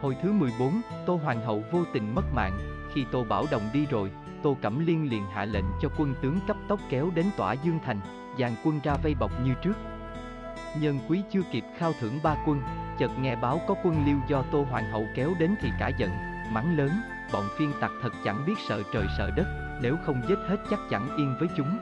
[0.00, 2.58] Hồi thứ 14, Tô Hoàng hậu vô tình mất mạng,
[2.94, 4.10] khi Tô Bảo Đồng đi rồi,
[4.42, 7.78] Tô Cẩm Liên liền hạ lệnh cho quân tướng cấp tốc kéo đến tỏa Dương
[7.84, 8.00] Thành,
[8.38, 9.76] dàn quân ra vây bọc như trước.
[10.80, 12.60] Nhân quý chưa kịp khao thưởng ba quân,
[12.98, 16.10] chợt nghe báo có quân liêu do Tô Hoàng hậu kéo đến thì cả giận,
[16.52, 16.90] mắng lớn,
[17.32, 19.46] bọn phiên tặc thật chẳng biết sợ trời sợ đất,
[19.82, 21.78] nếu không giết hết chắc chẳng yên với chúng.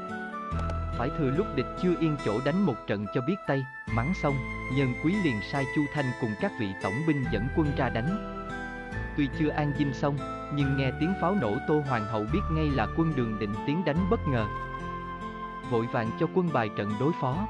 [0.98, 3.66] Phải thừa lúc địch chưa yên chỗ đánh một trận cho biết tay,
[3.96, 4.34] mắng xong,
[4.76, 8.40] nhân quý liền sai Chu Thanh cùng các vị tổng binh dẫn quân ra đánh.
[9.16, 10.16] Tuy chưa an dinh xong,
[10.54, 13.84] nhưng nghe tiếng pháo nổ Tô Hoàng hậu biết ngay là quân đường định tiến
[13.84, 14.46] đánh bất ngờ.
[15.70, 17.46] Vội vàng cho quân bài trận đối phó.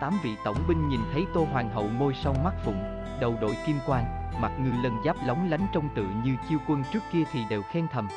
[0.00, 2.82] Tám vị tổng binh nhìn thấy Tô Hoàng hậu môi son mắt phụng,
[3.20, 4.04] đầu đội kim quan,
[4.40, 7.62] mặt ngư lân giáp lóng lánh trong tự như chiêu quân trước kia thì đều
[7.62, 8.08] khen thầm.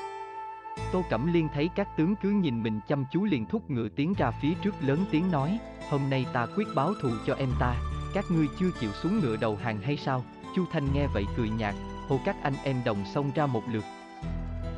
[0.91, 4.13] Tô Cẩm Liên thấy các tướng cứ nhìn mình chăm chú liền thúc ngựa tiến
[4.17, 7.75] ra phía trước lớn tiếng nói, hôm nay ta quyết báo thù cho em ta,
[8.13, 10.25] các ngươi chưa chịu xuống ngựa đầu hàng hay sao?
[10.55, 11.75] Chu Thanh nghe vậy cười nhạt,
[12.07, 13.83] hô các anh em đồng xông ra một lượt.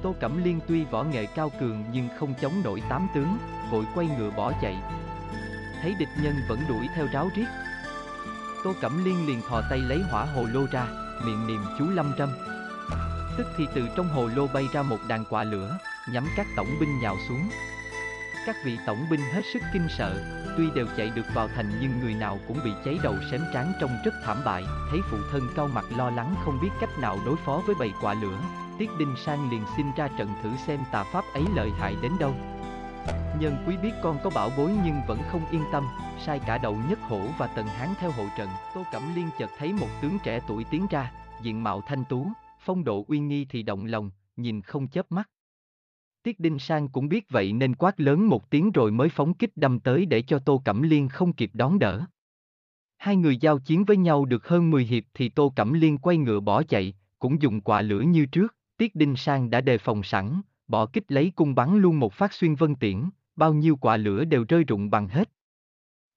[0.04, 3.38] Tô Cẩm Liên tuy võ nghệ cao cường nhưng không chống nổi tám tướng,
[3.72, 4.78] vội quay ngựa bỏ chạy.
[5.82, 7.46] Thấy địch nhân vẫn đuổi theo ráo riết.
[8.64, 10.88] Tô Cẩm Liên liền thò tay lấy hỏa hồ lô ra,
[11.26, 12.30] miệng niệm chú lâm râm.
[13.38, 15.78] Tức thì từ trong hồ lô bay ra một đàn quả lửa,
[16.10, 17.50] nhắm các tổng binh nhào xuống.
[18.46, 20.24] Các vị tổng binh hết sức kinh sợ,
[20.58, 23.74] tuy đều chạy được vào thành nhưng người nào cũng bị cháy đầu xém trán
[23.82, 27.20] trông rất thảm bại, thấy phụ thân cao mặt lo lắng không biết cách nào
[27.26, 28.40] đối phó với bầy quả lửa.
[28.78, 32.12] Tiết Đinh Sang liền xin ra trận thử xem tà pháp ấy lợi hại đến
[32.20, 32.36] đâu.
[33.40, 35.88] Nhân quý biết con có bảo bối nhưng vẫn không yên tâm,
[36.26, 38.50] sai cả đầu nhất hổ và tần hán theo hộ trận.
[38.74, 42.28] Tô Cẩm Liên chợt thấy một tướng trẻ tuổi tiến ra, diện mạo thanh tú,
[42.64, 45.30] phong độ uy nghi thì động lòng, nhìn không chớp mắt.
[46.24, 49.58] Tiết Đinh Sang cũng biết vậy nên quát lớn một tiếng rồi mới phóng kích
[49.58, 52.06] đâm tới để cho Tô Cẩm Liên không kịp đón đỡ.
[52.98, 56.18] Hai người giao chiến với nhau được hơn 10 hiệp thì Tô Cẩm Liên quay
[56.18, 60.04] ngựa bỏ chạy, cũng dùng quả lửa như trước, Tiết Đinh Sang đã đề phòng
[60.04, 63.98] sẵn, bỏ kích lấy cung bắn luôn một phát xuyên vân tiễn, bao nhiêu quả
[63.98, 65.30] lửa đều rơi rụng bằng hết.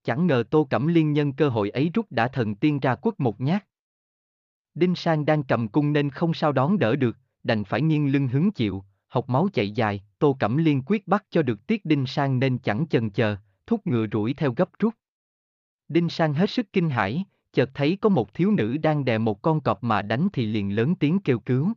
[0.05, 3.21] Chẳng ngờ Tô Cẩm Liên nhân cơ hội ấy rút đã thần tiên ra quất
[3.21, 3.65] một nhát.
[4.77, 8.29] Đinh Sang đang cầm cung nên không sao đón đỡ được, đành phải nghiêng lưng
[8.29, 12.07] hứng chịu, học máu chạy dài, Tô Cẩm Liên quyết bắt cho được Tiết Đinh
[12.07, 13.37] Sang nên chẳng chần chờ,
[13.67, 14.95] thúc ngựa rủi theo gấp rút.
[15.89, 19.43] Đinh Sang hết sức kinh hãi, chợt thấy có một thiếu nữ đang đè một
[19.43, 21.73] con cọp mà đánh thì liền lớn tiếng kêu cứu.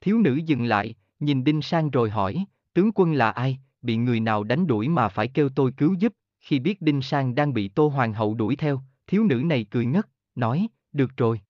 [0.00, 2.44] Thiếu nữ dừng lại, nhìn Đinh Sang rồi hỏi,
[2.74, 6.12] tướng quân là ai, bị người nào đánh đuổi mà phải kêu tôi cứu giúp,
[6.40, 9.86] khi biết Đinh Sang đang bị Tô Hoàng hậu đuổi theo, thiếu nữ này cười
[9.86, 11.40] ngất, nói, được rồi.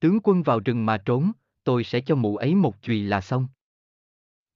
[0.00, 1.32] Tướng quân vào rừng mà trốn,
[1.64, 3.48] tôi sẽ cho mụ ấy một chùy là xong.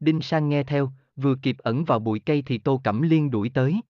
[0.00, 3.50] Đinh Sang nghe theo, vừa kịp ẩn vào bụi cây thì Tô Cẩm Liên đuổi
[3.54, 3.80] tới.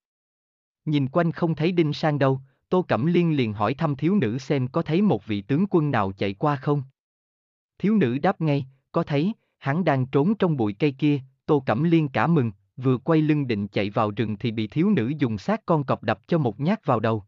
[0.84, 4.39] Nhìn quanh không thấy Đinh Sang đâu, Tô Cẩm Liên liền hỏi thăm thiếu nữ
[4.39, 6.83] xem có thấy một vị tướng quân nào chạy qua không.
[7.78, 11.83] Thiếu nữ đáp ngay, có thấy, hắn đang trốn trong bụi cây kia, Tô Cẩm
[11.83, 15.39] Liên cả mừng, vừa quay lưng định chạy vào rừng thì bị thiếu nữ dùng
[15.39, 17.25] xác con cọp đập cho một nhát vào đầu.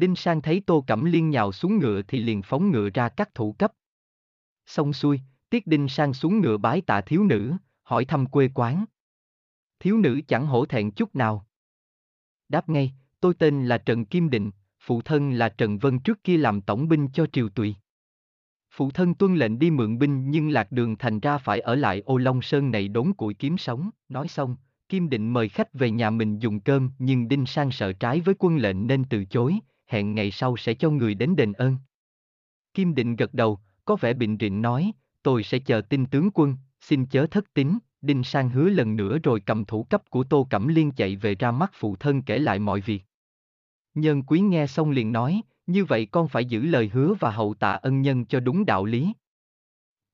[0.00, 3.34] Đinh Sang thấy Tô Cẩm Liên nhào xuống ngựa thì liền phóng ngựa ra cắt
[3.34, 3.72] thủ cấp.
[4.66, 7.52] Xong xuôi, Tiết Đinh Sang xuống ngựa bái tạ thiếu nữ,
[7.82, 8.84] hỏi thăm quê quán.
[9.80, 11.46] Thiếu nữ chẳng hổ thẹn chút nào.
[12.48, 14.50] Đáp ngay, tôi tên là Trần Kim Định,
[14.80, 17.74] phụ thân là Trần Vân trước kia làm tổng binh cho triều tùy.
[18.70, 22.00] Phụ thân tuân lệnh đi mượn binh nhưng lạc đường thành ra phải ở lại
[22.00, 24.56] ô Long Sơn này đốn củi kiếm sống, nói xong,
[24.88, 28.34] Kim Định mời khách về nhà mình dùng cơm nhưng Đinh Sang sợ trái với
[28.38, 31.76] quân lệnh nên từ chối, hẹn ngày sau sẽ cho người đến đền ơn.
[32.74, 34.92] Kim Định gật đầu, có vẻ bình định nói,
[35.22, 39.18] tôi sẽ chờ tin tướng quân, xin chớ thất tín, Đinh Sang hứa lần nữa
[39.18, 42.38] rồi cầm thủ cấp của Tô Cẩm Liên chạy về ra mắt phụ thân kể
[42.38, 43.02] lại mọi việc.
[43.94, 47.54] Nhân quý nghe xong liền nói, như vậy con phải giữ lời hứa và hậu
[47.54, 49.12] tạ ân nhân cho đúng đạo lý.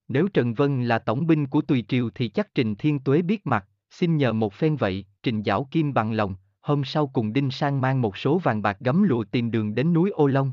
[0.08, 3.46] Nếu Trần Vân là tổng binh của Tùy Triều thì chắc Trình Thiên Tuế biết
[3.46, 6.34] mặt, xin nhờ một phen vậy, Trình Giảo Kim bằng lòng,
[6.66, 9.92] hôm sau cùng Đinh Sang mang một số vàng bạc gấm lụa tìm đường đến
[9.92, 10.52] núi Ô Long.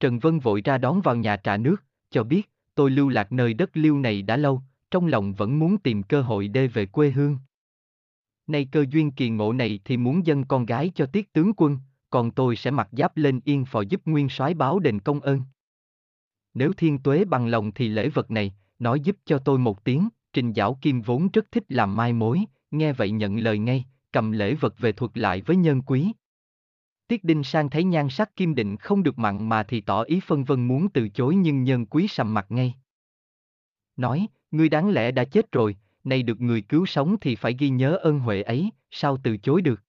[0.00, 3.54] Trần Vân vội ra đón vào nhà trà nước, cho biết, tôi lưu lạc nơi
[3.54, 7.10] đất liêu này đã lâu, trong lòng vẫn muốn tìm cơ hội đê về quê
[7.10, 7.38] hương.
[8.46, 11.78] Nay cơ duyên kỳ ngộ này thì muốn dâng con gái cho tiết tướng quân,
[12.10, 15.42] còn tôi sẽ mặc giáp lên yên phò giúp nguyên soái báo đền công ơn.
[16.54, 20.08] Nếu thiên tuế bằng lòng thì lễ vật này, nói giúp cho tôi một tiếng,
[20.32, 24.32] trình giảo kim vốn rất thích làm mai mối, nghe vậy nhận lời ngay, cầm
[24.32, 26.12] lễ vật về thuật lại với nhân quý.
[27.08, 30.20] Tiết Đinh Sang thấy nhan sắc kim định không được mặn mà thì tỏ ý
[30.20, 32.74] phân vân muốn từ chối nhưng nhân quý sầm mặt ngay.
[33.96, 37.68] Nói, ngươi đáng lẽ đã chết rồi, nay được người cứu sống thì phải ghi
[37.68, 39.82] nhớ ơn huệ ấy, sao từ chối được.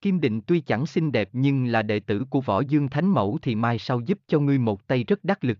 [0.00, 3.38] Kim Định tuy chẳng xinh đẹp nhưng là đệ tử của võ dương thánh mẫu
[3.42, 5.58] thì mai sau giúp cho ngươi một tay rất đắc lực.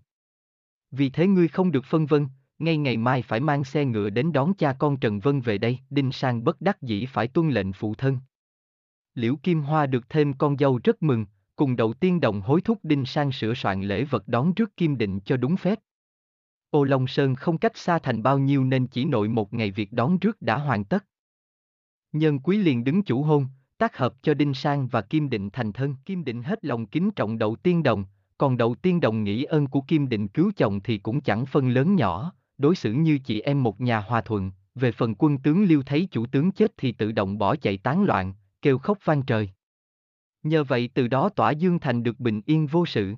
[0.91, 2.27] Vì thế ngươi không được phân vân,
[2.63, 5.79] ngay ngày mai phải mang xe ngựa đến đón cha con Trần Vân về đây,
[5.89, 8.17] Đinh Sang bất đắc dĩ phải tuân lệnh phụ thân.
[9.15, 11.25] Liễu Kim Hoa được thêm con dâu rất mừng,
[11.55, 14.97] cùng đầu tiên đồng hối thúc Đinh Sang sửa soạn lễ vật đón trước Kim
[14.97, 15.79] Định cho đúng phép.
[16.69, 19.91] Ô Long Sơn không cách xa thành bao nhiêu nên chỉ nội một ngày việc
[19.93, 21.05] đón rước đã hoàn tất.
[22.11, 23.47] Nhân quý liền đứng chủ hôn,
[23.77, 25.95] tác hợp cho Đinh Sang và Kim Định thành thân.
[26.05, 28.05] Kim Định hết lòng kính trọng Đầu tiên đồng,
[28.37, 31.69] còn Đầu tiên đồng nghĩ ơn của Kim Định cứu chồng thì cũng chẳng phân
[31.69, 34.51] lớn nhỏ, đối xử như chị em một nhà hòa thuận.
[34.75, 38.03] Về phần quân tướng Liêu thấy chủ tướng chết thì tự động bỏ chạy tán
[38.03, 39.49] loạn, kêu khóc vang trời.
[40.43, 43.15] Nhờ vậy từ đó tỏa Dương Thành được bình yên vô sự.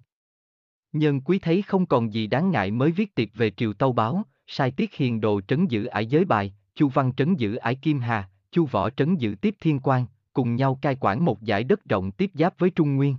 [0.91, 4.23] Nhân quý thấy không còn gì đáng ngại mới viết tiệc về triều tâu báo,
[4.47, 7.99] sai tiết hiền đồ trấn giữ ải giới bài, chu văn trấn giữ ải kim
[7.99, 11.85] hà, chu võ trấn giữ tiếp thiên quan, cùng nhau cai quản một giải đất
[11.85, 13.15] rộng tiếp giáp với Trung Nguyên.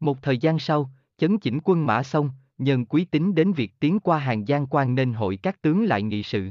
[0.00, 4.00] Một thời gian sau, chấn chỉnh quân mã xong, nhân quý tính đến việc tiến
[4.00, 6.50] qua hàng Giang quan nên hội các tướng lại nghị sự.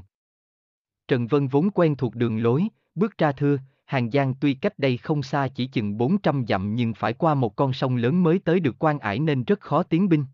[1.08, 4.98] Trần Vân vốn quen thuộc đường lối, bước ra thưa, Hàng Giang tuy cách đây
[4.98, 8.60] không xa chỉ chừng 400 dặm nhưng phải qua một con sông lớn mới tới
[8.60, 10.26] được quan ải nên rất khó tiến binh.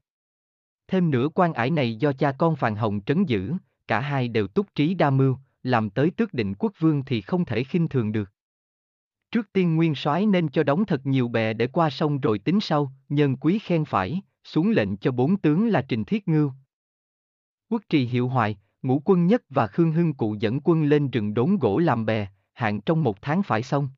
[0.87, 3.53] Thêm nữa quan ải này do cha con Phàn Hồng trấn giữ,
[3.87, 7.45] cả hai đều túc trí đa mưu, làm tới tước định quốc vương thì không
[7.45, 8.29] thể khinh thường được.
[9.31, 12.59] Trước tiên nguyên soái nên cho đóng thật nhiều bè để qua sông rồi tính
[12.61, 16.51] sau, nhân quý khen phải, xuống lệnh cho bốn tướng là Trình Thiết Ngưu.
[17.69, 21.33] Quốc trì hiệu hoài, ngũ quân nhất và Khương Hưng cụ dẫn quân lên rừng
[21.33, 23.89] đốn gỗ làm bè, hạn trong một tháng phải xong.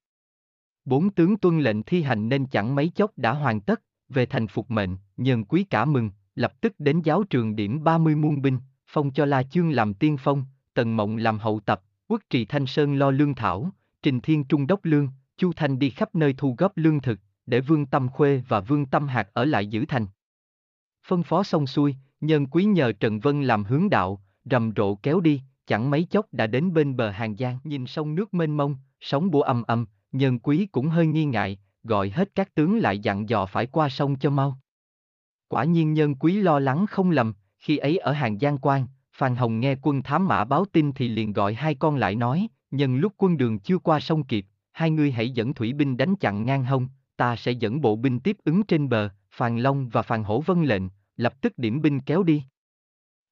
[0.86, 4.48] Bốn tướng tuân lệnh thi hành nên chẳng mấy chốc đã hoàn tất, về thành
[4.48, 8.60] phục mệnh, nhân quý cả mừng, lập tức đến giáo trường điểm 30 muôn binh,
[8.88, 12.66] phong cho La Chương làm tiên phong, Tần Mộng làm hậu tập, quốc trì Thanh
[12.66, 16.56] Sơn lo lương thảo, Trình Thiên Trung đốc lương, Chu Thanh đi khắp nơi thu
[16.58, 20.06] góp lương thực, để Vương Tâm Khuê và Vương Tâm Hạc ở lại giữ thành.
[21.10, 25.20] Phân phó xong xuôi, nhân quý nhờ Trần Vân làm hướng đạo, rầm rộ kéo
[25.20, 27.60] đi, chẳng mấy chốc đã đến bên bờ Hàng Giang.
[27.64, 31.60] Nhìn sông nước mênh mông, sóng bủa âm âm, nhân quý cũng hơi nghi ngại,
[31.84, 34.60] gọi hết các tướng lại dặn dò phải qua sông cho mau.
[35.48, 39.36] Quả nhiên nhân quý lo lắng không lầm, khi ấy ở Hàng Giang Quan, Phan
[39.36, 42.96] Hồng nghe quân thám mã báo tin thì liền gọi hai con lại nói, nhân
[42.96, 46.46] lúc quân đường chưa qua sông kịp, hai ngươi hãy dẫn thủy binh đánh chặn
[46.46, 50.24] ngang hông, ta sẽ dẫn bộ binh tiếp ứng trên bờ, Phan Long và Phan
[50.24, 50.84] Hổ vân lệnh,
[51.20, 52.44] lập tức điểm binh kéo đi.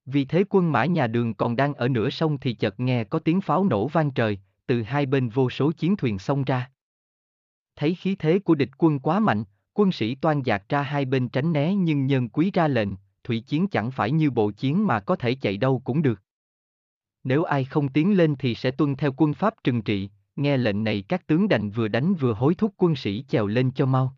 [0.05, 3.19] Vì thế quân mã nhà đường còn đang ở nửa sông thì chợt nghe có
[3.19, 6.71] tiếng pháo nổ vang trời, từ hai bên vô số chiến thuyền xông ra.
[7.75, 9.43] Thấy khí thế của địch quân quá mạnh,
[9.73, 12.89] quân sĩ toan dạt ra hai bên tránh né nhưng nhân quý ra lệnh,
[13.23, 16.21] thủy chiến chẳng phải như bộ chiến mà có thể chạy đâu cũng được.
[17.23, 20.83] Nếu ai không tiến lên thì sẽ tuân theo quân pháp trừng trị, nghe lệnh
[20.83, 24.15] này các tướng đành vừa đánh vừa hối thúc quân sĩ chèo lên cho mau.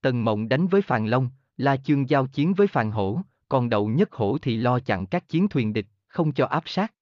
[0.00, 3.88] Tần Mộng đánh với Phàn Long, La Chương giao chiến với Phàn Hổ, còn đậu
[3.88, 6.94] nhất hổ thì lo chặn các chiến thuyền địch, không cho áp sát.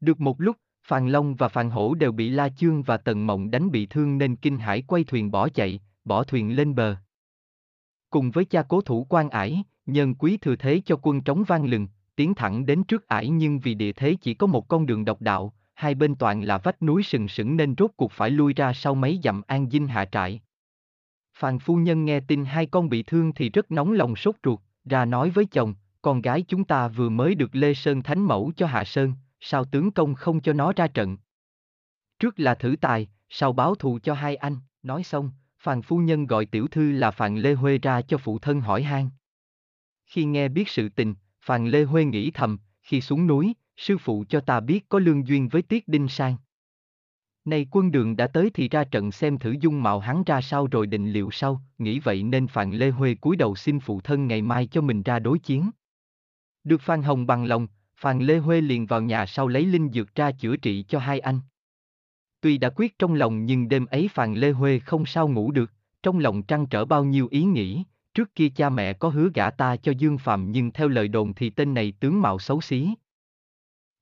[0.00, 3.50] Được một lúc, Phàn Long và Phàn Hổ đều bị La Chương và Tần Mộng
[3.50, 6.96] đánh bị thương nên kinh hải quay thuyền bỏ chạy, bỏ thuyền lên bờ.
[8.10, 11.64] Cùng với cha cố thủ quan ải, nhân quý thừa thế cho quân trống vang
[11.64, 15.04] lừng, tiến thẳng đến trước ải nhưng vì địa thế chỉ có một con đường
[15.04, 18.54] độc đạo, hai bên toàn là vách núi sừng sững nên rốt cuộc phải lui
[18.54, 20.40] ra sau mấy dặm an dinh hạ trại.
[21.38, 24.60] Phàn phu nhân nghe tin hai con bị thương thì rất nóng lòng sốt ruột,
[24.84, 28.52] ra nói với chồng, con gái chúng ta vừa mới được Lê Sơn Thánh Mẫu
[28.56, 31.16] cho Hạ Sơn, sao tướng công không cho nó ra trận?
[32.18, 36.26] Trước là thử tài, sau báo thù cho hai anh, nói xong, Phàn phu nhân
[36.26, 39.10] gọi tiểu thư là Phàn Lê Huê ra cho phụ thân hỏi han.
[40.06, 44.24] Khi nghe biết sự tình, Phàn Lê Huê nghĩ thầm, khi xuống núi, sư phụ
[44.28, 46.36] cho ta biết có lương duyên với Tiết Đinh Sang
[47.48, 50.66] nay quân đường đã tới thì ra trận xem thử dung mạo hắn ra sao
[50.66, 54.26] rồi định liệu sau, nghĩ vậy nên Phàn Lê Huê cúi đầu xin phụ thân
[54.26, 55.70] ngày mai cho mình ra đối chiến.
[56.64, 60.14] Được Phan Hồng bằng lòng, Phàn Lê Huê liền vào nhà sau lấy linh dược
[60.14, 61.40] ra chữa trị cho hai anh.
[62.40, 65.72] Tuy đã quyết trong lòng nhưng đêm ấy Phàn Lê Huê không sao ngủ được,
[66.02, 69.50] trong lòng trăn trở bao nhiêu ý nghĩ, trước kia cha mẹ có hứa gả
[69.50, 72.94] ta cho Dương Phạm nhưng theo lời đồn thì tên này tướng mạo xấu xí.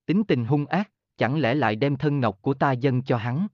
[0.07, 3.47] Tính tình hung ác, chẳng lẽ lại đem thân ngọc của ta dâng cho hắn?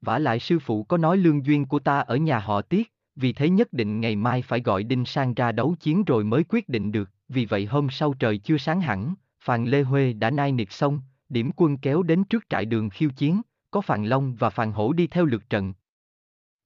[0.00, 3.32] vả lại sư phụ có nói lương duyên của ta ở nhà họ Tiết, vì
[3.32, 6.68] thế nhất định ngày mai phải gọi Đinh Sang ra đấu chiến rồi mới quyết
[6.68, 10.52] định được, vì vậy hôm sau trời chưa sáng hẳn, Phàn Lê Huê đã nai
[10.52, 13.40] nịt xong, điểm quân kéo đến trước trại đường khiêu chiến,
[13.70, 15.74] có Phàn Long và Phàn Hổ đi theo lượt trận.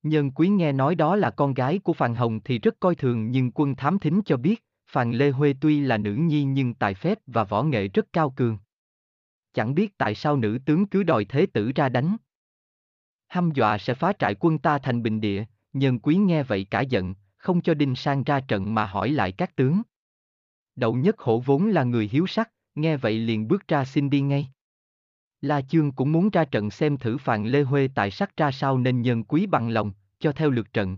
[0.03, 3.31] Nhân quý nghe nói đó là con gái của Phàn Hồng thì rất coi thường
[3.31, 6.95] nhưng quân thám thính cho biết, Phàn Lê Huê tuy là nữ nhi nhưng tài
[6.95, 8.59] phép và võ nghệ rất cao cường
[9.53, 12.17] chẳng biết tại sao nữ tướng cứ đòi thế tử ra đánh.
[13.29, 16.81] Hăm dọa sẽ phá trại quân ta thành bình địa, nhân quý nghe vậy cả
[16.81, 19.83] giận, không cho Đinh Sang ra trận mà hỏi lại các tướng.
[20.77, 24.21] Đậu nhất hổ vốn là người hiếu sắc, nghe vậy liền bước ra xin đi
[24.21, 24.49] ngay.
[25.41, 28.79] La Chương cũng muốn ra trận xem thử Phàn Lê Huê tại sắc ra sao
[28.79, 30.97] nên nhân quý bằng lòng, cho theo lượt trận.